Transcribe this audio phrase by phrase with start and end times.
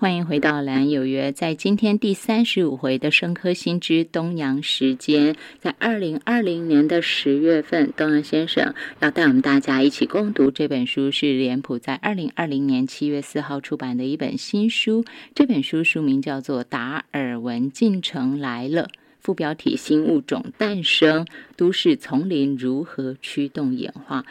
[0.00, 1.32] 欢迎回到《蓝有约》。
[1.34, 15.04] 在今天第三十五回的生科新知东阳时间，在二零二零年的十月份，东阳先生要带我们大家一起共读这本书，是脸谱在二零二零年七月四号出版的一本新书。
[15.34, 18.84] 这本书书名叫做《达尔文进程来了》，
[19.18, 21.26] 副标题“新物种诞生：
[21.56, 24.24] 都市丛林如何驱动演化”。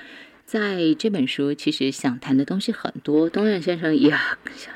[0.48, 4.14] 在这本书，其实想谈的东西很多，东远先生也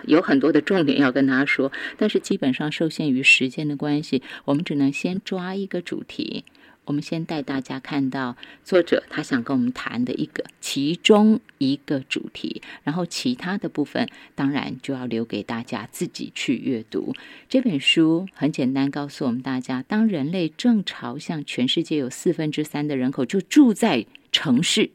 [0.05, 6.43] 有很多的重点要跟他说，但是基本上受限于时间的关系，我们只能先抓一个主题。
[6.83, 8.35] 我们先带大家看到
[8.65, 17.13] 作者他想跟我们谈的一个其中一个主题，然后其他的部分当然就要留给大家自己去阅读。
[17.47, 24.89] 这本书很简单，告诉我们大家，当人类正朝向全世界有四分之三的人口就住在城市。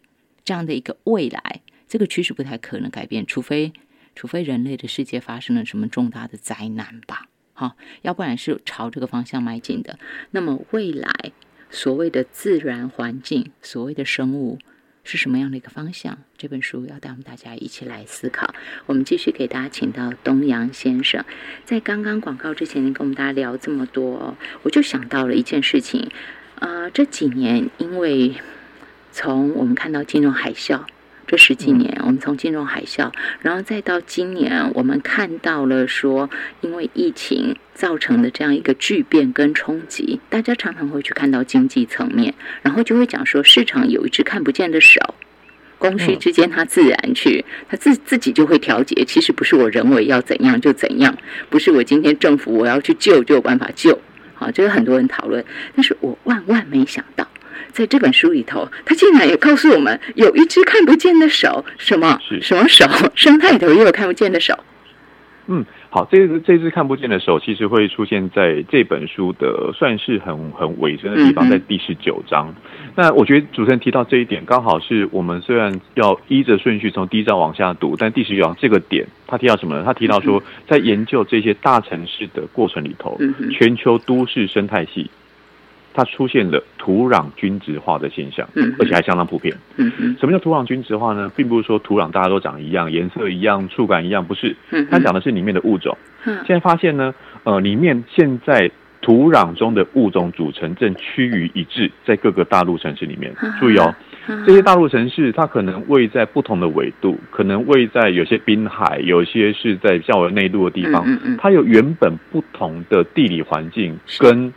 [0.46, 3.72] 这样的一个未来，这个趋势不太可能改变，除非
[4.14, 9.98] 除非人类的世界发生了什么重大的灾难吧，好，要不然是朝这个方向迈进的。
[10.30, 11.32] 那么未来
[11.68, 14.60] 所谓的自然环境，所谓的生物
[15.02, 16.16] 是什么样的一个方向？
[16.38, 18.54] 这本书要带我们大家一起来思考。
[18.86, 21.24] 我们继续给大家请到东阳先生，
[21.64, 26.08] 在刚刚广告之前，您跟我们大家聊这么多，我就想到了一件事情，
[26.60, 28.36] 啊，这几年因为。
[29.16, 30.82] 从我们看到金融海啸
[31.26, 36.28] 这十几年，我们从金融海啸，然后再到今年，我们看到了说，
[36.60, 45.00] 因为疫情造成的这样一个巨变跟冲击，大家常常会去看到经济层面，然后就会讲说，市场有一只看不见的手，
[45.78, 49.02] 供需之间它自然去，它自自己就会调节。
[49.06, 51.16] 其实不是我人为要怎样就怎样，
[51.48, 53.98] 不是我今天政府我要去救就有办法救。
[54.34, 55.42] 好，这个很多人讨论，
[55.74, 57.26] 但是我万万没想到。
[57.72, 62.18] 在这本书里头，他竟然也告诉我们，有一只看不见的手，什么？
[62.40, 62.84] 什么手？
[63.14, 64.58] 生态里头也有看不见的手。
[65.48, 72.52] 嗯，好，这只这只看不见的手，其实会出现在这本书的算是很很尾声的地方，在第十九章。
[72.96, 79.84] 那我觉得主持人提到这一点，刚好是我们虽然要依着顺序从第一章往下读，但第十九章这个点，他提到什么呢？
[79.84, 83.16] 他提到说，在研究这些大城市的过程里头，
[83.52, 85.08] 全球都市生态系。
[85.96, 88.46] 它出现了土壤均质化的现象，
[88.78, 89.56] 而且还相当普遍。
[90.20, 91.32] 什么叫土壤均质化呢？
[91.34, 94.54] 并不是说土壤大家都长一样，颜色一样，触感一样，不是。
[94.90, 95.96] 它讲的是里面的物种。
[96.22, 97.14] 现在发现呢，
[97.44, 98.70] 呃，里面现在
[99.00, 103.34] 土壤中的物种组成正趋于一致，在各个大陆城市里面。
[103.58, 103.94] 注意哦，
[104.46, 111.06] 这些大陆城市它可能位在不同的纬度，可能位在有些滨海，有些是在较为内陆的地方。
[111.38, 114.52] 它有原本不同的地理环境跟。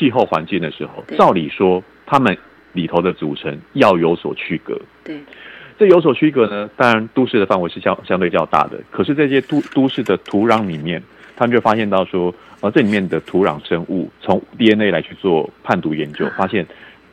[0.00, 2.34] 气候环境的时候，照理说，他们
[2.72, 4.80] 里头的组成要有所区隔。
[5.04, 5.20] 对，
[5.78, 6.70] 这有所区隔呢。
[6.74, 8.80] 当然，都市的范围是相相对较大的。
[8.90, 11.02] 可是这些都都市的土壤里面，
[11.36, 16.66] 他们就发现到说，呃，这里面的土壤生物从 DNA 来去做判读研究，发现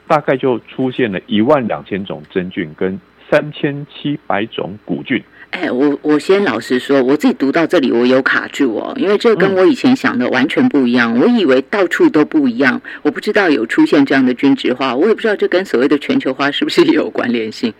[0.08, 2.98] 大概就出现了一万两千种真菌跟
[3.30, 5.22] 三千七百种古菌。
[5.52, 11.18] 哎，我我先老实说，我自己读到这里，我有卡住哦，因为这跟我以前想的完全不一样。
[11.18, 17.74] 我以为到处都不一样，我不知道有出现这样的均值化，我也不知道这跟所谓的全球化是不是有关联性。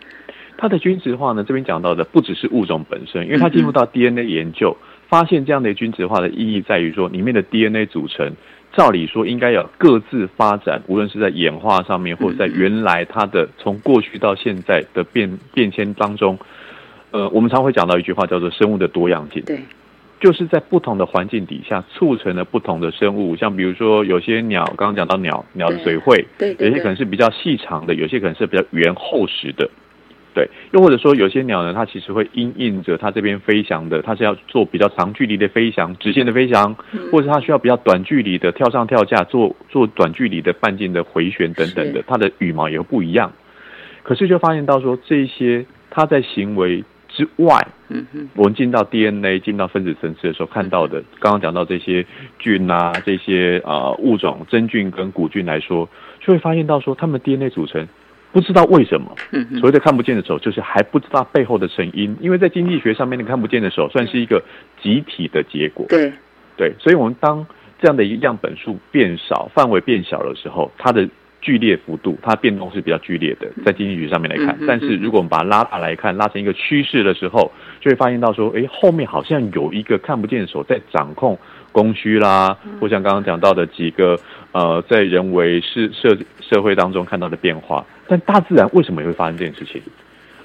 [0.58, 4.76] 它的均值化呢，这边讲到的不只是物种本身，因为它进入到 DNA 研究，
[5.10, 8.32] 发现这样的均值化的意义在于说，里面的 DNA 组成，
[8.74, 16.40] 照理说应该要各自发展，无论是在演化上面，或者在原来它的从过去到现在的变变迁当中。
[17.12, 19.42] 呃，我们常会讲到一句话，叫做生物的多样性。
[19.46, 19.60] 对，
[20.20, 23.36] 就是在不同的环境底下，促成了不同的生物。
[23.36, 29.70] 像比如说，有些鸟，刚刚讲到鸟，鸟的嘴喙，对，有些可能是比较细长的，有些可能是比较圆厚实的。
[30.34, 36.76] 对，又或者说，有些鸟呢，它其实会因应着它这边飞翔的，它是要做比较长距离的飞翔，直线的飞翔，
[37.12, 43.32] 或者它需要比较短距离的跳上跳下，做做短距离的半径的回旋等等的，它的羽毛也会不一样。
[44.04, 46.84] 可是就发现到说，这些它在行为。
[47.18, 52.06] 之外，嗯哼，我们进到 DNA、进到分子层次的时候，看到的，刚刚讲到这些
[52.38, 57.88] 菌啊，这些啊物种真菌跟古菌来说，就会发现到说，它们 DNA 组成
[58.32, 64.44] 不知道为什么，嗯所谓的看不见的手，就是还不知道背后的成因，因为在经济学上面，你看不见的手算是一个
[64.80, 66.14] 集体的结果，对，
[66.56, 67.44] 对，所以我们当
[67.82, 71.10] 这样的一个样本数变少，范围变小的时候，它的。
[71.42, 74.58] 剧烈幅度，它变动是比较剧烈的，在经济学上面来看。
[74.68, 81.38] 但是如果我们把它拉大来看，拉成一个趋势的时候，就会发现到说，哎，后面好像有一个看不见的手在掌控
[81.72, 84.20] 供需啦，或像刚刚讲到的几个
[84.52, 87.86] 呃，在人为社社社会当中看到的变化。
[88.08, 89.82] 但大自然为什么也会发生这件事情？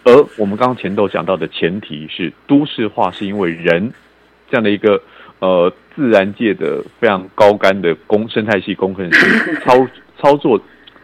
[0.04, 3.92] 而我们刚刚前头讲到的前提是，都市化是因为人
[4.50, 5.00] 这样的一个。
[5.38, 9.72] 呃自然界的非常高干的工生态系工程师 操
[10.16, 10.56] 操作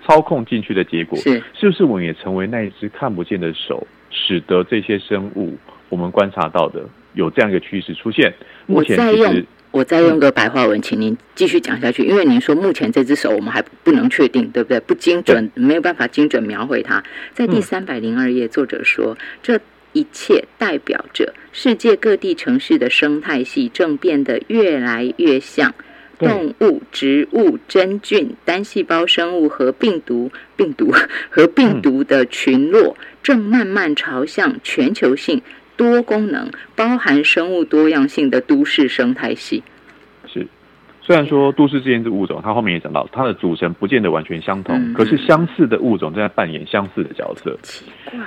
[0.09, 5.55] 操控进去的结果，是是不是我们也成为那一只看不见的手，使得这些生物
[5.91, 6.83] 我们观察到的
[7.13, 8.33] 有这样一个趋势出现？
[8.65, 14.81] 目前再用其实我再用个白话文，请您继续讲下去，因为您说目前这只手我们还不能确定，对不对？
[14.81, 17.05] 不精准，没有办法精准描绘它。
[17.35, 19.61] 在第嗯三百零二页，作者说这。
[19.95, 25.88] 一切代表着世界各地城市的生态系正变得越来越像对
[26.19, 30.91] 动物、植物、真菌、单细胞生物和病毒、病毒
[31.31, 35.43] 和病毒的群落，正慢慢朝向全球性、
[35.77, 39.63] 多功能、包含生物多样性的都市生态系。
[40.27, 40.47] 是，
[41.01, 44.95] 虽然说都市之间的物种，它后面也讲到，它的组成不见得完全相同，嗯。
[44.95, 47.57] 可是相似的物种正在扮演相似的角色。
[47.63, 48.19] 奇怪，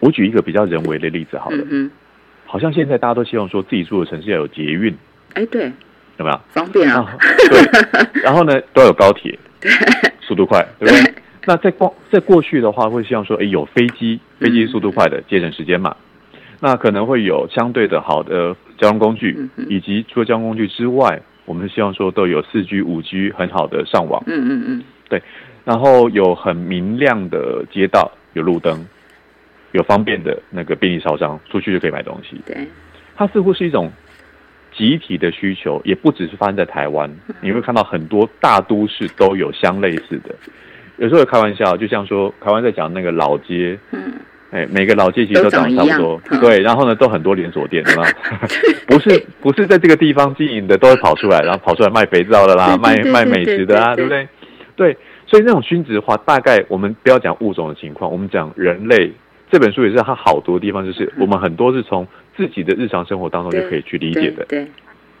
[0.00, 1.90] 我举一个比较人为的例子好了，嗯，
[2.46, 4.96] 好像现在大家都希望说自己住的城市要有捷运，
[5.34, 5.70] 哎，对，
[6.20, 6.40] 有没有？
[6.50, 7.16] 方便啊，啊，
[7.50, 9.36] 对， 然后呢都要有高铁，
[10.20, 11.14] 速度快，对不对？
[11.46, 15.96] 那在过在过去的话，会希望说，哎，有飞机，飞机速度快的，节省时间嘛。
[16.60, 25.22] 那可能会有相对的好的交通工具以及除了交通工具之外，我们希望说都有四 G、五 G 很好的上网，嗯嗯嗯，对
[25.64, 28.86] 然后有很明亮的街道，有路灯，
[29.72, 32.38] 有方便的那个便利超商，出去就可以买东西。
[32.44, 32.68] 对，
[33.16, 33.90] 它似乎是一种
[34.80, 40.34] 集体的需求，也不只是发生在台湾，你会看到很多大都市都有相类似的。
[40.96, 44.14] 有时候有开玩笑，就像说台湾在讲那个老街，嗯，
[44.50, 48.04] 哎，每个老街其实都长得差不多对，然后呢都很多连锁店，对吗？
[48.88, 54.26] 不是 不是在这个地方经营的，都会跑出来，然后跑出来卖肥皂的啦，卖卖美食的啊，对不对？
[54.76, 54.96] 对，
[55.26, 59.12] 所以那种均值化，大概我们不要讲物种的情况，我们讲人类。
[59.50, 62.06] 这本书也是它好读的地方，就是我们很多是从
[62.36, 64.44] 自己的日常生活当中就可以去理解的。
[64.46, 64.66] 对，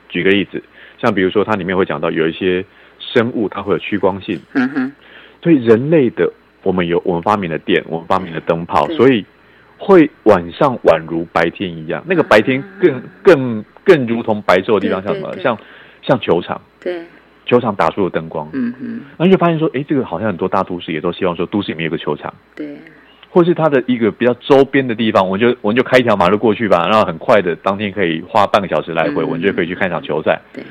[0.08, 0.62] 举个例子，
[0.98, 2.64] 像比如说它里面会讲到有一些
[2.98, 4.92] 生物它会有趋光性，嗯哼，
[5.42, 6.32] 所以人类的
[6.62, 9.24] 我们有我们发明了电，我们发明了灯泡，所以
[9.78, 12.02] 会晚上宛如白天一样。
[12.06, 15.36] 那个白天更更更如同白昼的地方，像什么？
[15.38, 15.58] 像
[16.02, 17.04] 像球场，对，
[17.46, 22.32] 球场打出了灯光，嗯哼，然后就发现说，哎，这个好像很多大都市也都希望说，都市里面有个球场。
[22.54, 22.76] 对，
[23.30, 30.40] 或是它的一个比较周边的地方，我就我们就开一条马路过去吧，然后很快的当天可以花半个小时来回，嗯我们就可以去看一场球赛。
[30.52, 30.64] 对，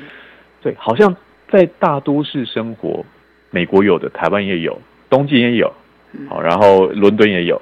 [0.62, 1.16] 对，好像
[1.48, 3.04] 在大都市生活，
[3.50, 5.72] 美国有的，台湾也有，东京也有，
[6.12, 7.60] 嗯好，然后伦敦也有。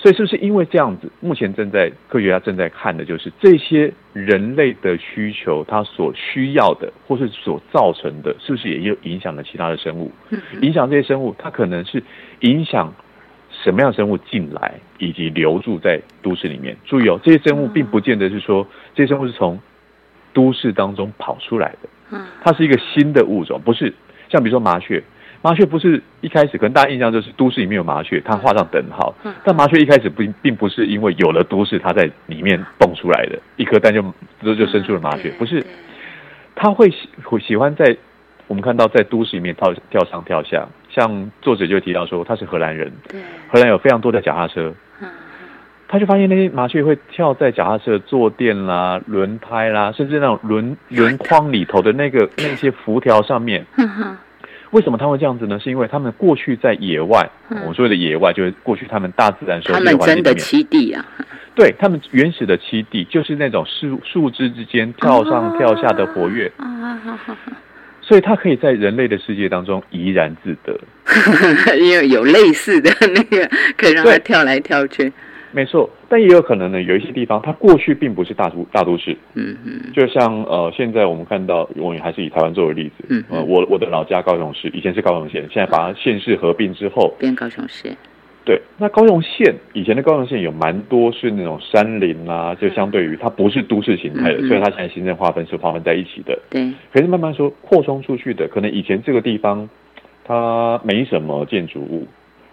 [0.00, 10.12] 所以是不是因为这样子，目前正在科学家正在看的就是这些人类的需求，它所需要的或是所造成的，是不是也又影响了其他的生物？
[10.60, 12.00] 影响这些生物，它可能是
[12.42, 12.94] 影响
[13.62, 16.76] 什么样的生物进来，以及留住在都市里面。
[16.84, 19.58] 注意哦，这些生物并不见得是说这些生物是从
[20.32, 22.26] 都市当中跑出来的，嗯。
[22.42, 23.92] 它是一个新的物种，不是
[24.28, 25.02] 像比如说麻雀。
[25.40, 29.14] 麻雀不是一开始可能大家印象就是都市里面有麻雀，它画上等号。
[29.24, 29.32] 嗯。
[29.44, 34.02] 但麻雀一开始并并不是因为有了都市，它在里面蹦出来的，一颗蛋就
[34.42, 35.60] 就就生出了麻雀，不是。
[35.60, 35.70] 对。
[36.60, 37.96] 他会喜会喜欢在
[38.48, 45.08] 我们看到在都市里面跳跳上跳下，像作者就提到说他是荷兰人，对，荷兰有非常多的脚踏车，嗯
[45.90, 53.64] 他就发现那些麻雀会跳在脚踏车的坐垫啦、轮胎啦，甚至那种轮轮框里头的那个 那些辐条上面。
[54.70, 55.58] 为什么他会这样子呢？
[55.58, 57.58] 是因为他们过去在野外，嗯。
[57.66, 61.02] 我所谓的野外就是过去他们大自然熟悉的他们真的栖地啊，
[61.54, 66.52] 对他们原始的栖地就是那种树树枝之间跳上跳下的活跃。
[66.58, 67.00] 啊
[68.08, 70.72] 所以他可以在人类的世界当中怡然自得。
[71.04, 73.46] 啊因为有类似的那个，
[73.76, 75.12] 可以让它跳来跳去，
[75.52, 87.94] 没错，但也有可能呢，有一些地方它过去并不是大都大都市，嗯嗯就像呃，现在我们看到，我们还是以台湾作为例子，嗯呃，我我的老家高雄市以前是高雄县，现在把它县市合并之后，变高雄市，
[88.48, 96.38] 对，那高雄县以前的高雄县有蛮多是那种山林啦、就相对于它不是都市形态的，嗯嗯所以它现在行政划分是划分在一起的。
[96.48, 99.68] 对，可是慢慢说扩充出去的，可能以前这个地方
[100.24, 102.06] 它没什么建筑物，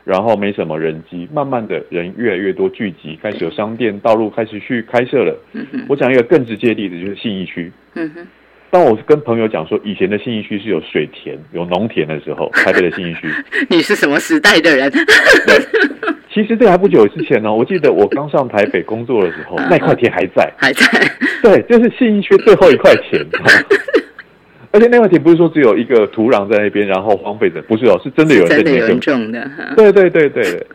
[0.03, 5.33] 然后没什么人机，慢慢的人越来越多聚集，开始有商店、道路开始去开设了。
[5.53, 7.71] 嗯哼，我讲一个更直接的例子，就是信义区。
[7.93, 8.27] 嗯哼，
[8.75, 13.34] 当我跟朋友讲说以前的信义区是有水田、有农田的时候， 台北的信义区，
[13.70, 14.91] 你是什么时代的人？
[16.34, 17.53] 其实这还不久之前呢。
[17.53, 20.51] 我记得我刚上台北工作的时候，那块田还在。
[20.58, 20.84] 还在，
[21.41, 23.25] 对，就是信义区最后一块田。
[24.74, 30.67] 而且那块田不是说只有一个土壤在那边，然后荒废着，不是哦，是真的有人在真的有人里面耕种的，对对对对，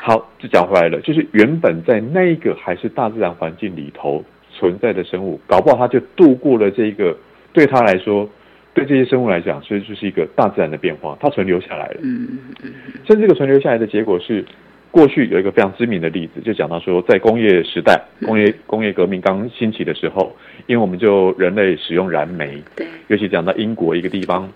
[0.00, 7.14] 好，就讲回来了，就是原本在那一个还是大自然环境里头存在的生物，搞不好它就度过了这个
[7.54, 8.28] 对他来说，
[8.74, 12.00] 对这些生物来讲，所以就是一个大自然的变化，它存留下来了。
[12.02, 12.72] 嗯嗯嗯。
[13.06, 14.44] 甚至这个存留下来的结果是，
[14.90, 24.52] 过去有一个非常知名的例子，就讲到说，在工业时代、工业工业革命刚兴起的时候，因为我们就人类使用燃煤，对，尤其讲到英国一个地方，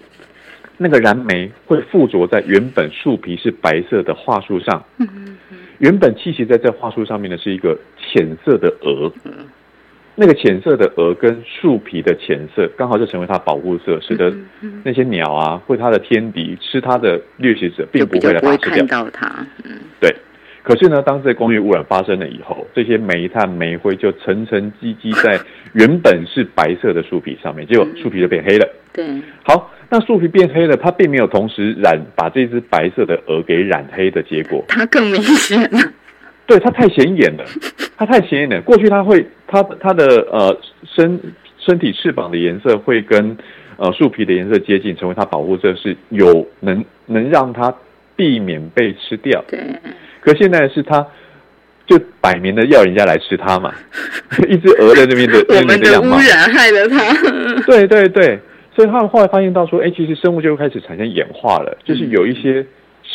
[0.77, 5.59] 那个燃煤会附着在原本树皮是白色的桦树上，嗯嗯嗯。
[5.79, 9.33] 原本栖息在这桦树上面的是一个浅色的鹅，嗯
[10.21, 14.35] 那个浅色的鹅跟树皮的浅色刚好就成为它保护色，使得
[14.83, 18.87] 那些鸟啊或它的天敌吃它的掠食者，并不会来把它吃掉看。
[18.89, 20.13] 到它，嗯对，
[20.65, 25.39] 可是呢，当这工业污染发生了以后，这些煤炭、煤灰就层层积积在
[25.73, 28.69] 原本是白色的树皮上面，结果树皮就变黑了。
[28.93, 29.07] 对，
[29.45, 35.79] 好，那树皮变黑了，它并没有同时染把这只白色的鹅给染黑的结果，它更明显了，
[36.45, 37.45] 对它太显眼了，
[37.97, 38.61] 它太显眼了。
[38.63, 41.21] 过去它会，它它的呃身
[41.59, 43.37] 身体翅膀的颜色会跟
[43.77, 47.75] 呃树皮的颜色接近，成为它保护色，是有能能让它
[48.15, 49.45] 避免被吃掉。
[49.49, 49.59] 对，
[50.21, 51.07] 可现在是它
[51.87, 53.75] 就摆明的要人家来吃它嘛，
[54.49, 57.15] 一只鹅在那边的 我们的污染害了它，
[57.67, 58.39] 对对对，
[58.77, 62.67] 所以他们后来发现到说，哎，其实生物就开始产生演化了，就是有一些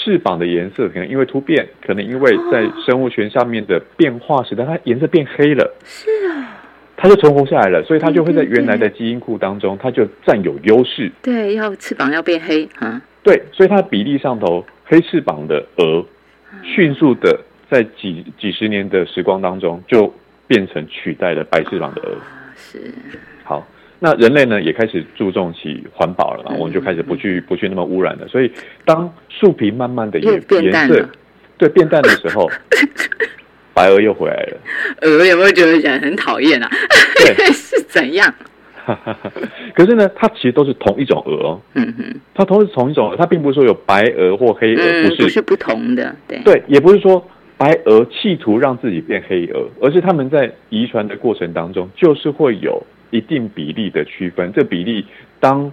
[0.03, 6.60] 翅膀的颜色可能因为突变，可能因为在生物圈上面的变化，使得它颜色变黑了，是啊，
[6.98, 11.10] 它就存活下来了，所以它就会在原来的基因库当中，它就占有优势。
[11.22, 16.05] 对，要翅膀要变黑啊，对，所以它的比例上头，黑翅膀的鹅
[16.63, 17.39] 迅速的
[17.72, 20.13] 在几几十年的时光当中，就
[20.48, 22.17] 变成取代了白翅膀的鹅。
[22.55, 23.32] 是，好，
[24.05, 28.27] 那人类呢也开始注重起环保了嘛，嗯我们就开始不去不去那么污染了。
[28.27, 28.51] 所以
[28.83, 30.29] 当树皮慢慢的也
[30.62, 31.10] 颜淡了。
[31.57, 32.51] 对变淡的时候，
[33.74, 34.57] 白鹅又回来了。
[35.03, 36.69] 鹅有没有觉得人很讨厌啊？
[37.15, 38.33] 对 是怎样？
[39.74, 47.25] 可是呢，它其实都是同一种鹅哦，嗯哼，它都是同一种鹅，它并不是说有白鹅或黑鹅，嗯，不是，不是不同的，对，对，也不是说
[47.57, 52.83] 白鹅企图让自己变黑鹅，而是他们在遗传的过程当中，就是会有
[53.13, 54.51] 一定比例的区分。
[54.53, 55.05] 这比例
[55.39, 55.72] 当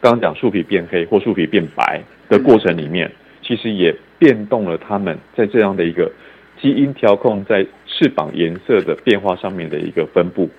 [0.00, 6.12] 刚刚讲树皮变黑或树皮变白的过程里面，其实也变动了它们在这样的一个
[6.60, 10.50] 基因调控在翅膀颜色的变化上面的一个分布。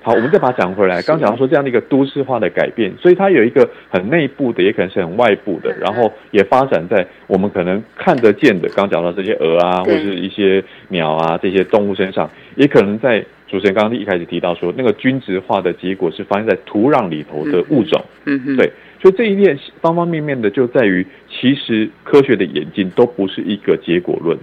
[0.00, 1.02] 好，我们再把它讲回来。
[1.02, 18.04] 刚讲到说这样的一个都市化的改变，所以它有一个很内部的，也可能是很外部的，然后也发展在我们可能看得见的，刚讲到这些鹅啊，或对是一些鸟啊这些动物身上，也可能在主持人刚刚一开始提到说，那个均值化的结果是发生在土壤里头的物种。
[18.26, 24.38] 嗯哼，对，所以这一列方方面面的就在于，其实科学的演进都不是一个结果论。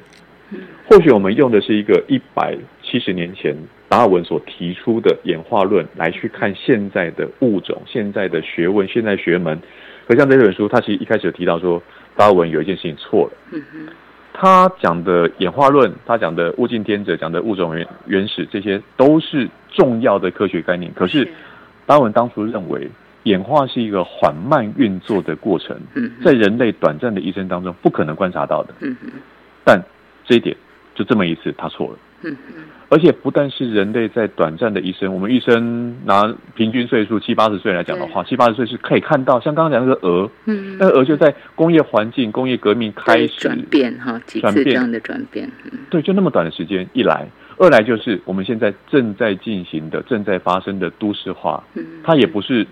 [0.88, 3.55] 或许我们用的是一个一百七十年前
[3.89, 9.59] 达尔文所提出的演化论来去看现在的物种、现在的学问、现在学门。
[10.07, 11.81] 可像这本书，他其实一开始有提到说，
[12.15, 13.31] 达尔文有一件事情错了。
[13.53, 13.88] 嗯哼，
[14.38, 20.92] 他讲的演化论，他讲的物竞天择，讲的物种原原始，这些都是重要的科学概念。
[20.94, 21.25] 可是
[21.86, 22.89] 达尔文当初认为，
[23.24, 28.74] 演化是一个缓慢运作的过程，嗯，在人类短暂的一生当中不可能观察到的。
[29.63, 29.82] 但
[30.25, 30.54] 这一点
[30.94, 31.98] 就这么一次，他错了。
[32.89, 40.77] 而且不但是人类在短暂的一生，我们一生拿平均岁数七八十岁来讲的话，七八十岁是可以看到，像刚刚讲那个鹅，嗯。
[40.79, 45.79] 那个鹅就在工业环境、工业革命开始转变哈，几转变次这样的转变，嗯。
[45.89, 52.65] 对，就那么短的时间，一来，二来就是我们现在正在进行的、正在发生的都市化，嗯，它也不是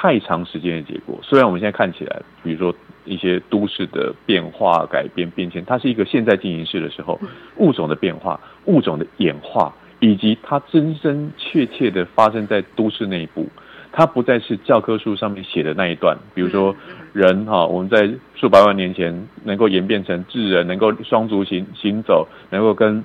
[0.00, 1.20] 太长时间的结果。
[1.22, 7.20] 虽然我们现在看起来，比如说一些都市的变化、改变、变迁，它是一个现在进行式的时候，
[7.56, 13.46] 物种的变化、物种的演化，以及它真真切切的发生在都市内部。
[13.92, 16.74] 它不再是教科书上面写的那一段，比如说
[17.12, 23.04] 人哈，我们在数百万年前能够演变成智人，能够双足行行走，能够跟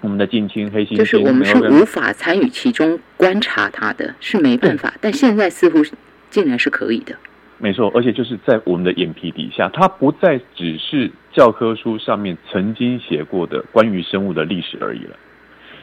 [0.00, 5.84] 我们的近亲黑猩猩，就是我们是无法参与其中观察它的，是没办法，但现在似乎
[6.32, 7.14] 竟然是可以的，
[7.58, 15.16] 没错，而且就是在我们的眼皮底下，它不再只是教科书上面曾经写过的关于生物的历史而已了。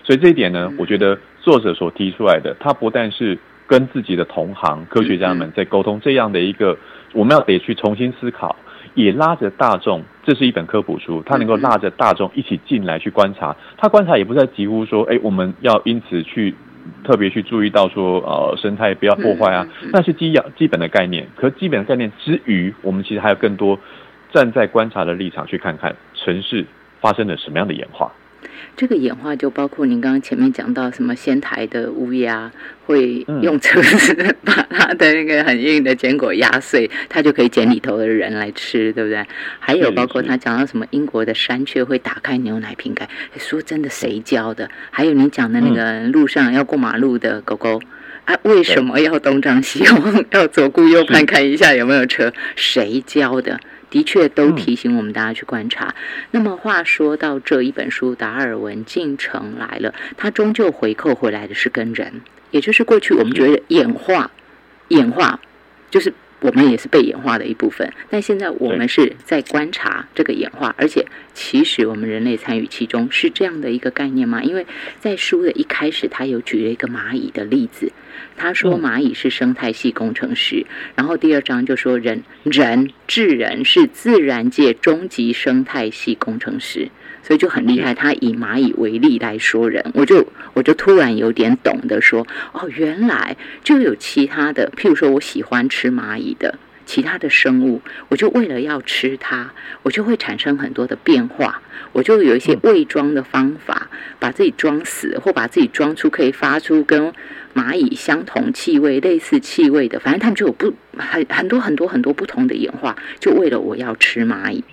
[0.03, 3.37] 所以这一点呢，我觉得作者所提出来的，他不但是
[3.67, 6.75] 跟自己的同行科学家们在沟通这样的一个，
[7.13, 8.55] 我们要得去重新思考，
[8.95, 13.55] 也拉着大众，这是一本科普书，它能够拉着大众一起进来去观察。
[13.77, 16.55] 他观察也不再急乎说，哎，我们要因此去
[17.03, 21.27] 特别去注意到说，呃，生态不要破坏啊，那是基要基本的概念。
[21.35, 23.79] 可基本的概念之余，我们其实还有更多
[24.31, 26.65] 站在观察的立场去看看城市
[27.01, 28.11] 发生了什么样的演化。
[28.77, 32.51] 这个演化就包括您刚刚前面讲到什么仙台的乌鸦
[32.85, 39.25] 会用车子 把它的那个很硬的坚果压碎，它就可以捡里头的人来吃，对不对？
[39.59, 44.69] 还有包括他讲到什么英国的山雀会打开牛奶瓶盖，说真的，谁教的？
[44.91, 47.81] 还有你讲的那个路上要过马路的狗狗。
[48.25, 52.31] 啊，为什么要东张西望， 要左顾右盼看一下有没有车？
[52.55, 53.59] 谁教的？
[53.89, 55.95] 的确都提醒我们大家去观察。
[56.31, 64.31] 那么话说到这一本书，达尔文进城来了，他终究回扣回来的是跟人，也就是过去我们觉得演化，
[64.89, 65.39] 演化
[65.89, 66.13] 就是。
[66.41, 74.41] 我们也是被演化的一部分，但现在我们是在观察这个演化，而且其实我们人类参与其中，是这样的一个概念吗？
[74.41, 74.65] 因为
[74.99, 77.91] 在书的一开始，他有举了一个蚂蚁的例子，
[78.37, 80.65] 他说蚂蚁是生态系工程师，
[80.95, 86.89] 然后第二章就说人人智人是自然界终极生态系工程师。
[87.29, 96.57] 所以就很厉害，他以蚂蚁为例来说人，我就我就突然有点懂得说，哦，原来就有其他的，譬如说我喜欢吃蚂蚁的
[96.87, 99.51] 其他的生物，我就为了要吃它，
[99.83, 107.13] 我就会产生很多的变化，我就有一些伪装的方法，把自己装死，或把自己装出可以发出跟
[107.53, 114.63] 蚂蚁相同气味、类似气味的，反正他们就有不很很多很多很多不同的演化，就为了我要吃蚂蚁。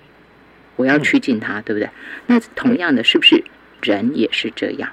[0.77, 1.89] 我要趋近它，对不对？
[2.27, 3.43] 那同样的，是不是
[3.81, 4.89] 人也是这样？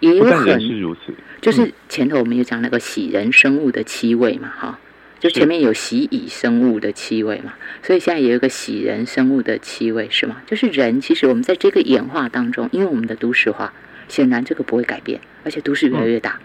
[0.00, 4.78] 也有很是如此，就是前头我们有讲那个喜人生物的气味嘛，哈，
[5.18, 10.40] 就前面有喜蚁生物的气味嘛，所以现在也有一个喜人生物的气味，是吗？
[10.46, 13.72] 就是人，其实我们在这个演化当中，因为我们的都市化，
[14.06, 16.38] 显然这个不会改变，而且都市越来越大，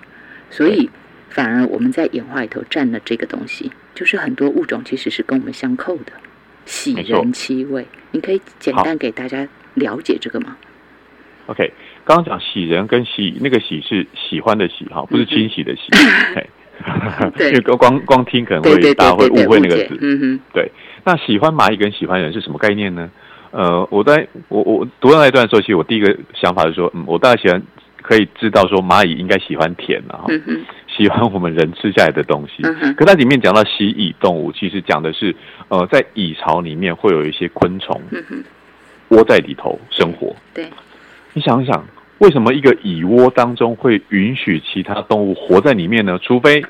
[0.49, 0.89] 所以
[1.29, 6.13] 反而我们在演化里头占了这个东西，就是很多物种其实是跟我们相扣的。
[6.65, 10.55] 喜人七味，你可以简单给大家了解这个吗
[11.47, 11.71] ？OK，
[12.05, 15.81] 刚刚讲喜人跟喜，那个喜是喜欢的喜哈，不是清洗的洗。
[17.37, 19.97] 对，因 为光光听可能会大家会误会那个字。
[20.01, 20.71] 嗯哼，对。
[21.05, 23.09] 那喜欢蚂蚁跟喜欢人是什么概念呢？
[23.51, 27.61] 呃，我在我我读到那一段的时候，其实我第一个想法是说，嗯，我大概喜欢
[28.01, 30.25] 可以知道说蚂蚁应该喜欢甜了哈。
[30.95, 32.61] 喜欢我们人吃下来的东西，
[32.93, 35.35] 可它里面讲到蜥蜴动物，其实讲的是，
[35.69, 37.99] 呃，在蚁巢里面会有一些昆虫
[39.09, 40.35] 窝在里头生活。
[40.53, 40.67] 对，
[41.33, 41.83] 你想想，
[42.19, 46.19] 为什么一个蚁窝当中会允许其他动物活在里面呢？
[46.21, 46.63] 除非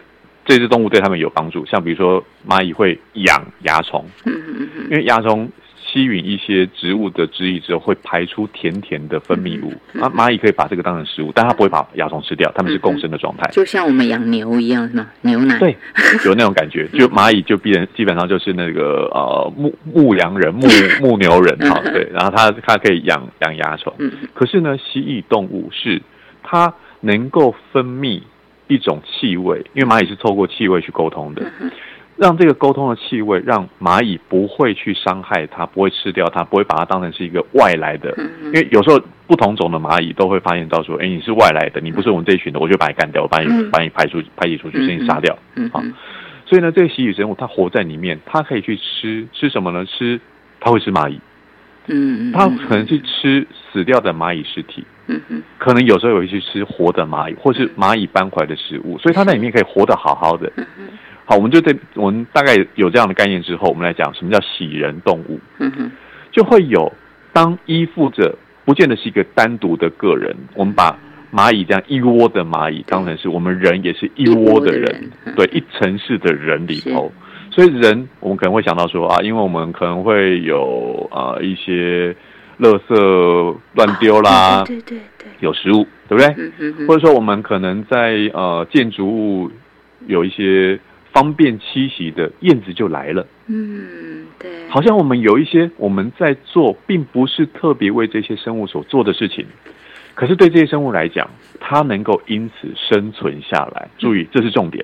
[0.46, 4.06] 这只动物对他们有帮助，像比如说蚂蚁会养蚜虫，
[4.90, 5.50] 因为蚜虫。
[5.94, 9.72] 吸吮一些植物的汁液之后，会排出甜甜的分泌物。
[10.02, 13.48] 啊，蚂蚁可以把这个当成食物，但它不会把蚜虫吃掉，它们是共生的状态。
[13.54, 15.08] 就像我们养牛一样，是吗？
[15.22, 15.78] 牛奶对，
[16.26, 16.88] 有那种感觉。
[16.88, 20.68] 就蚂蚁就必然基本上就是那个呃牧牧羊人、牧
[21.00, 21.80] 牧牛人哈。
[21.94, 23.94] 对，然后它它可以养养蚜虫。
[24.00, 24.12] 嗯。
[24.34, 26.02] 可是呢，蜥蜴动物是
[26.42, 28.22] 它能够分泌
[28.68, 31.44] 一种气味，因为蚂蚁是透过气味去沟通的。
[32.16, 38.14] 让这个沟通的气味，让蚂蚁不会去伤害它，不会吃掉它，不会把它当成是一个外来的。
[38.46, 45.38] 因为有时候不同种的蚂蚁都会发现到说，哎，你是外来的，你不是我们这一群的，我就把你干掉，我把你把你排出排挤出去，甚至杀掉。
[45.72, 45.82] 好，
[46.46, 49.86] 所以呢，这个蜥蜴生物它活在里面，它可以去吃吃什么呢？
[49.86, 50.20] 吃，
[50.60, 51.20] 它会吃蚂蚁。
[51.88, 54.86] 嗯嗯，它可能去吃死掉的蚂蚁尸体。
[55.08, 60.50] 嗯嗯，可能有时候会去吃活的蚂蚁，或是蚂蚁搬回来的食物，所以它在里面可以活得好好的。
[61.26, 65.40] 好，我们就在我们大概有这样的概念之后，我们来讲什么叫喜人动物。
[65.60, 65.92] 嗯哼，
[66.34, 66.92] 就会有
[67.32, 70.36] 当依附着，不见得是一个单独的个人。
[70.54, 71.00] 我们把
[71.32, 77.10] 蚂蚁这样一窝的蚂蚁当成是我们人也是一窝的人，对，一城市的人里头。
[77.50, 82.14] 所以人，我们可能会想到说啊，因为我们可能会有啊一些
[82.60, 86.86] 垃圾乱丢啦，对对对，有食物，对不对？
[86.86, 89.50] 或者说我们可能在呃建筑物
[90.06, 90.78] 有一些。
[91.14, 93.26] 方便栖息的燕子就来了。
[93.46, 94.68] 嗯，对。
[94.68, 99.46] 好像我们有一些我们在做，并不是特别为这些生物所做的事情，
[100.16, 103.88] 可是对这些生物来讲，它能够因此生存下来。
[104.00, 104.84] 注意，这是重点。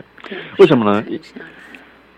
[0.59, 1.03] 为什么呢？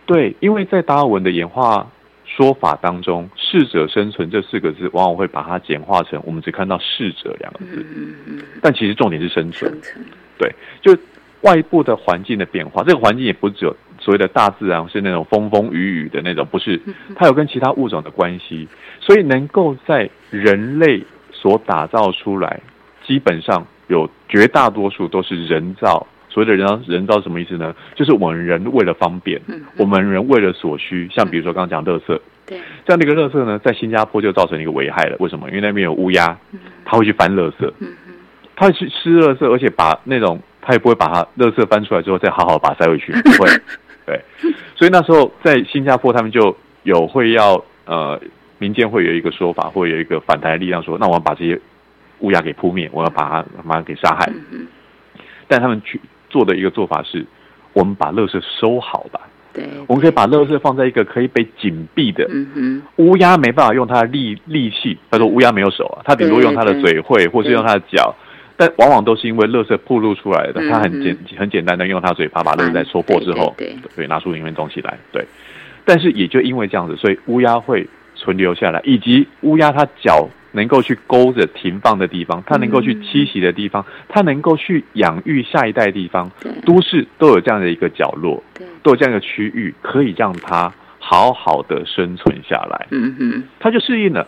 [0.06, 1.90] 对，因为在达尔文的演化
[2.26, 7.86] 说法当中，“适者生存”这四个字，往往会把它简化成我们只看到“适者”两个字。
[7.96, 8.40] 嗯嗯。
[8.62, 9.72] 但其实重点是生存。
[9.72, 10.06] 生存。
[10.38, 10.98] 对，就
[11.42, 13.74] 外部的环境的变化，这个环境也不只有。
[14.02, 16.82] 所谓的大自然是那种风风雨雨的那种，不是，
[17.16, 18.68] 它有跟其他物种的关系，
[19.00, 22.60] 所以能够在人类所打造出来，
[23.06, 26.06] 基本上有绝大多数都是人造。
[26.34, 27.76] 所谓的人造人造什么意思呢？
[27.94, 29.42] 就是我们人为了方便，
[29.76, 35.18] 我们人为了所需，像比如说刚刚讲垃圾，对，这样的一个垃圾呢，在新加坡就造成一个危害了。
[35.20, 35.50] 为什么？
[35.50, 36.38] 因为那边有乌鸦，
[36.86, 37.70] 它会去翻垃圾，
[38.56, 43.50] 它会去吃垃圾，而且把那种它也不会把它垃圾翻出来之后再好好把它塞回去，不会。
[44.06, 44.20] 对，
[44.76, 48.20] 所以那时候在新加坡，他们就有会要呃，
[48.58, 51.60] 民间会有一个说法，或有一个反弹的力量，说那我要把这些
[52.20, 54.32] 乌鸦给扑灭，我要把它把它给杀害。
[55.48, 57.26] 但他们去做的一个做法是，
[57.74, 59.22] 我们把垃圾收好吧。
[59.54, 62.26] 对，我们可以把垃圾放在一个可以被紧闭的。
[62.30, 68.16] 嗯哼，乌鸦没办法用它的力力气，他说乌鸦没有手啊，它顶多用它的嘴喙，或是用它的脚。
[68.62, 73.56] 但往往都是因为垃圾暴露出来的，他很简很简单的用他嘴巴把垃圾在戳破之后，
[73.96, 75.26] 对，拿出里面东西来，对。
[75.84, 86.30] 但是也就因为这样子，所以乌鸦会存留下来，以及乌鸦它脚能够去勾着停放的地方，它能够去栖息的地方，它能够去养育下一代的地方，
[86.64, 88.44] 都市都有这样的一个角落，
[88.84, 92.86] 都有这样一个区域，可以让它好好的生存下来。
[92.92, 94.28] 嗯哼，它就适应了。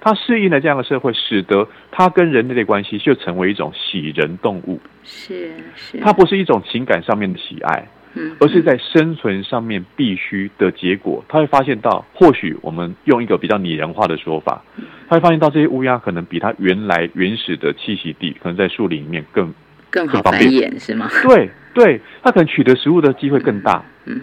[0.00, 4.80] 它适应了这样的社会，使得它跟人类的关系就成为一种喜人动物。
[5.04, 11.24] 是是，它不是一种情感上面的喜爱，嗯，而是在生存上面必须的结果。
[11.28, 14.64] 他会发现到，或许我们用一个比较拟人化的说法，
[15.08, 19.52] 他会发现到这些乌鸦可能比它原来原始的栖息地，可能在树林里面更
[19.90, 21.10] 更好繁衍，是吗？
[21.22, 23.84] 对对，它可能取得食物的机会更大。
[24.06, 24.20] 嗯。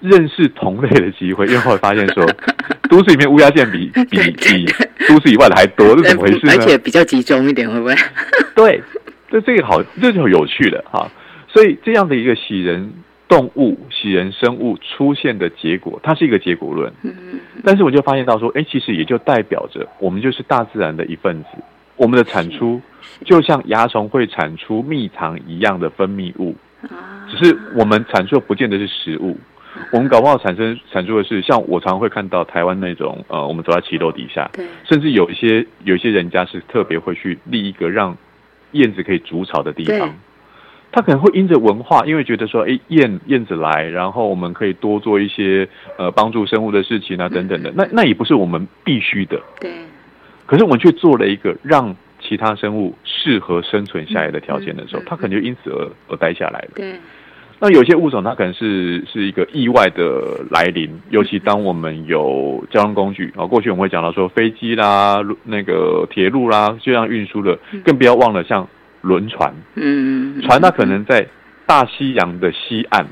[0.00, 2.24] 认识同类的机会，因为后来发现说，
[2.88, 4.64] 都市里面乌鸦见比比比
[5.06, 6.52] 都市以外的还多，是怎么回事呢？
[6.56, 7.94] 而且比较集中一点，会不会？
[8.56, 8.82] 对，
[9.30, 11.10] 这这个好，这就有趣的哈。
[11.46, 12.92] 所以这样的一个喜人
[13.28, 16.92] 动物、喜人生物出现的结果，它是一个结果论。
[17.62, 21.48] 但是我就发现到说，哎，其实也就代表着我们就是大自然的一份子，
[21.96, 22.80] 我们的产出
[23.24, 26.54] 就像蚜虫会产出蜜糖一样的分泌物，
[27.30, 29.38] 只是我们产出不见得是食物。
[29.92, 34.50] 我们搞不好产生产出的是，像我常会看到台湾那种，呃，我们走在骑楼底下，
[34.84, 38.16] 甚至有一些有一些人家是特别会去立一个让
[38.72, 40.14] 燕子可以筑巢的地方，
[40.92, 49.70] 他可能会因着文化，因为觉得说，哎，燕燕子来，然后我们可以多做一些呃帮助生物的事情啊，等等的，那那也不是我们必须的，对，
[50.46, 56.94] 可是我们却做了一个让其他生物适合生存下来的条件的时候，它可能就因此而而待下来了，对。
[57.60, 68.68] 那有些物种它可能是是一个意外的来临，尤其当我们有交通工具啊，过去我们会讲到说飞机啦、那个铁路啦，这样运输的，更不要忘了像
[69.00, 71.26] 轮船，嗯，船它可能在
[71.66, 73.06] 大西洋的西岸。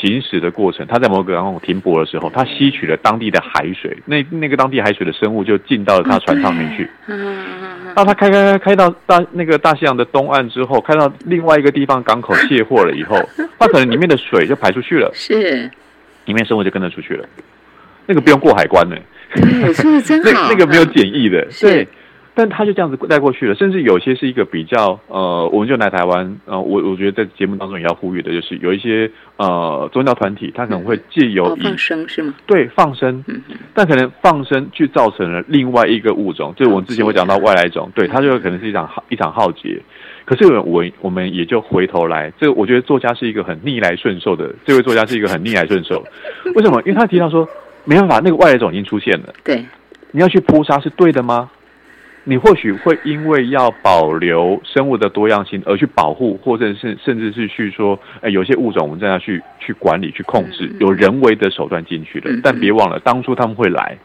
[0.00, 6.88] 行驶的过程，它在某个港口停泊的时候，它吸取了当地的海水，那那个当地海水的生物就进到了它船上面去。
[7.94, 13.16] 那它开开开开到大那个大西洋的东岸之后，开到另外一个地方港口卸货了以后，
[13.58, 15.70] 它可能里面的水就排出去了， 是，
[16.24, 17.24] 里面生物就跟着出去了，
[18.06, 18.96] 那个不用过海关呢，
[19.74, 21.86] 是真好， 那那个没有检疫的，对。
[22.34, 32.34] 但他就这样子带过去了，甚至有些是一个比较呃，我们就来台湾，呃，我我觉得在节目当中也要呼吁的，就是有一些呃宗教团体，他可能会借由放生是吗？
[32.46, 33.22] 对，放生，
[33.74, 39.80] 但可能放生去造成了另外一个物种，就是我们之前会讲到外来种，对，它就可能是一场一场浩劫。
[40.24, 46.04] 可是我我们也就回头来，这个我觉得作家是一个很逆来顺受的，这位作家是一个很逆来顺受，
[46.54, 46.80] 为什么？
[46.82, 47.46] 因为他提到说，
[47.84, 49.64] 没办法，那个外来种已经出现了，对，
[50.12, 51.50] 你要去扑杀是对的吗？
[52.24, 62.30] 你或许会因为要保留生物的多样性而去保护，或者是甚至是去说，哎，有些物种我们在那去去管理、去控制，有人为的手段进去了。
[62.42, 63.96] 但别忘了，当初他们会来，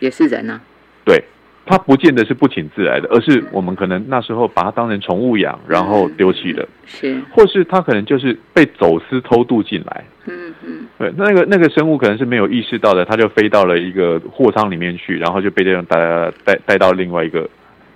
[0.00, 0.60] 也是人啊。
[1.04, 1.24] 对，
[1.64, 6.68] 他不见得是不请自来的，而是我们可能那时候把它当成宠物养，然后丢弃了。
[6.84, 10.04] 是，或是他可能就是被走私偷渡进来。
[10.26, 10.86] 嗯嗯。
[10.98, 17.48] 对，那个那个生物可能是没有意识到的，他就飞到了一个货舱里面去，然后就被这样带带带到另外一个。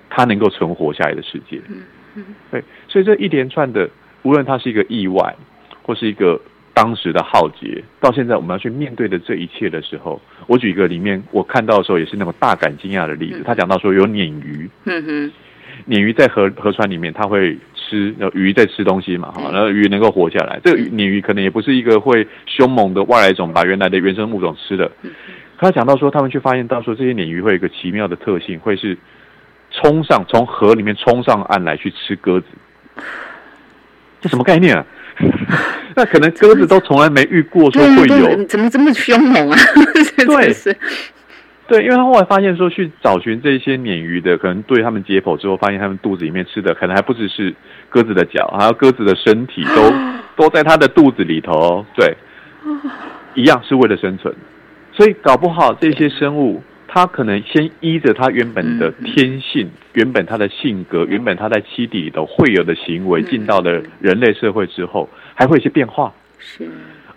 [0.08, 1.82] 它能够存活下来的世界，嗯
[2.14, 3.88] 嗯，对，所以这一连串的，
[4.22, 5.34] 无论它是一个意外，
[5.82, 6.40] 或是一个
[6.72, 13.42] 当时的浩劫，到现在我们要去面对的这一切的时候，我举一个里面我看到的时候也是那种大感惊讶的例子。
[13.44, 15.32] 他讲到说有鲶鱼，嗯哼，
[15.88, 20.58] 鲶鱼在河河川里面，它会吃，然后鱼在吃东西嘛，哈，然后鱼能够活下来。
[20.64, 24.90] 这个鲶鱼可能也不是一个会凶猛的外来种，把原来的原生物种吃了。
[25.58, 28.96] 他讲到说，他们去发现到说，这些鲶鱼会有一个奇妙的特性，会是。
[29.76, 32.46] 冲上从河里面冲上岸来去吃鸽子，
[34.20, 34.84] 这什么概念啊？
[35.94, 39.56] 那可能鸽子都从来没遇过说会有，怎么这么凶猛啊？
[40.26, 40.54] 对，
[41.68, 47.54] 对，因为他后来发现说，去找寻这些鲶鱼的，可能对他们解剖之后，发现他们肚子里面吃的，可能还不只是
[47.88, 49.92] 鸽子的脚，还有鸽子的身体， 都
[50.36, 51.84] 都在它的肚子里头。
[51.94, 52.14] 对，
[53.34, 54.34] 一样是为了生存，
[54.92, 56.62] 所以搞不好这些生物，
[56.96, 66.10] 它可能先依着他原本的天性、原本他的性格、原本他在栖地里头会有的行为，进到了人类社会之后，还会有一些变化。
[66.38, 66.66] 是。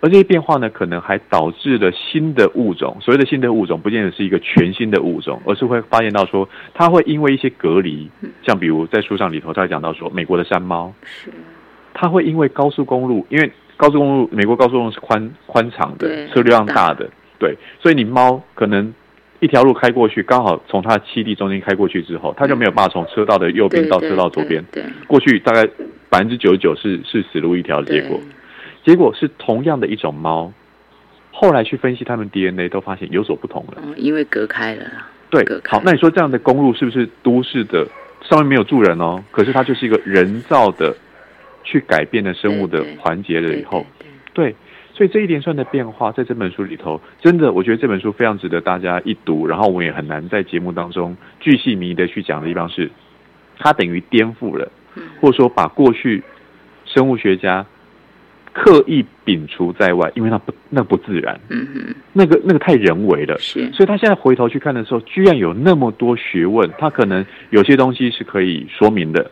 [0.00, 2.94] 而这些变化呢，可能还导致了新的物种。
[3.00, 8.10] 所谓的新的物种，不见得是一个全新的物种，而是会发现到说，它会因为一些隔离，
[8.46, 11.30] 像比如在书上里头，他讲到说，美国的山猫，是，
[11.94, 18.92] 它会因为高速公路，因为高速公路，美国高速公路是宽宽敞的，车流量大的，对，所以你猫可能
[19.40, 25.66] 一条路开过去，刚好从它的栖地中间开过去之后，它就没有办法从车道的右边到车道左边，对，过去大概
[26.08, 28.20] 百分之九十九是是死路一条的结果。
[28.84, 30.52] 结果是同样的一种猫，
[31.32, 33.82] 后来去分析它们 DNA 都发现有所不同了。
[33.84, 34.84] 嗯，因为隔开了。
[35.30, 37.86] 对，好，那你说这样的公路是不是都市的？
[38.22, 40.94] 上面没有住人哦，可是它就是一个人造的，
[41.64, 43.86] 去改变了生物的环节了以后，
[44.34, 44.54] 对，
[45.00, 49.46] 所以这一连串的变化在这本书里头，真的，我觉得这本书非常值得大家一读。
[49.46, 52.90] 然后我也很难在节目当中巨细靡的去讲的地方是，
[53.58, 54.70] 它等于颠覆了，
[55.18, 56.22] 或者说把过去
[56.84, 57.64] 生物学家。
[58.52, 69.30] 刻意摒除在外，因为那不那不自然，嗯嗯，那个那个太人为了，是，所以他现在回头去看的时候，居然有那么多学问，他可能有些东西是可以说明的，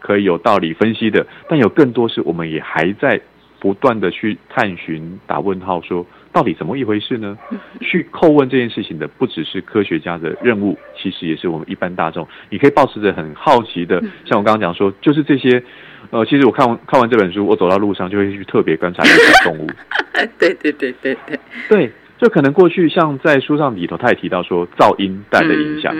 [0.00, 3.20] 可以有道理分析的，但有更多是我们也还在
[3.64, 7.38] 不断的去探寻、打问号，说到底怎么一回事呢？
[7.80, 15.64] 去叩问这件事情的，不只是科学家的任务，其实也是我们一般大众，你可以保持着很好奇的，像我刚刚讲说，就是这些。
[16.10, 19.66] 呃，其实我看完看完这本书，我走到路上就会去特别观察一些小动物。
[20.38, 25.96] 对对对对对对，就可能过去像在书上里头，他也提到说噪音带来的影响。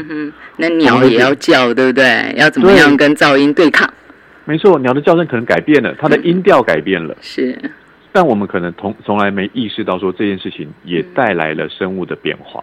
[0.59, 2.35] 那鸟也要叫，对不对？
[2.37, 3.91] 要怎么样跟噪音对抗？
[4.45, 7.17] 没错，鸟的叫声可能改变了，它的音调改变了。
[7.23, 7.59] 是，
[8.13, 12.63] 但我们可能从从来没意识到说这件事情也带来了生物的变化。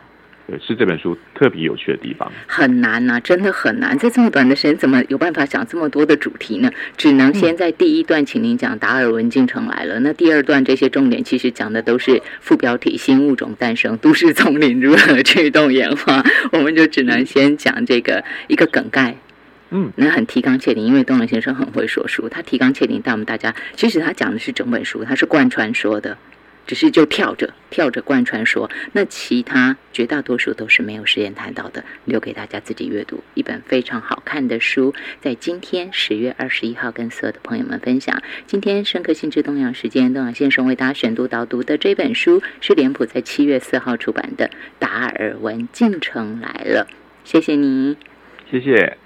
[0.60, 6.70] 是这本书特别有趣的地方，很难呐，真的很难，在这么短的时间，怎么有办法讲这么多的主题呢？
[6.98, 9.98] 只能先在第一段，请您讲达尔文进程来了。
[10.02, 16.22] 那第二段这些重点，其实讲的都是副标题：新物种诞生，都市丛林如何驱动演化。
[16.52, 19.15] 我们就只能先讲这个一个梗概。
[19.71, 26.17] 嗯，那很提纲挈领，因为东仁先生很会说书，他提纲挈领带我们大家，其实他讲的是整本书，他是贯穿说的。
[26.67, 33.21] 只是就跳着跳着贯穿说，那其他绝大多数都是没有时间谈到的，留给大家自己阅读。
[33.34, 38.21] 一本非常好看的书，在今天十月二十一号跟所有的朋友们分享。
[38.45, 46.88] 今天深刻心智东阳时间，东阳先生为大家选读导读的这本书是脸谱在七月四号出版的《达尔文进程来了》。
[47.25, 47.97] 谢谢你，
[48.49, 49.01] 谢谢。